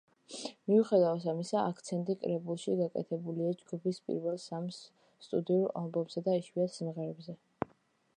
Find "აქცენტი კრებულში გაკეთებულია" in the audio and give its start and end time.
1.73-3.51